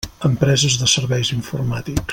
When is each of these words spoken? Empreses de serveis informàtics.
Empreses 0.29 0.79
de 0.83 0.89
serveis 0.95 1.33
informàtics. 1.37 2.09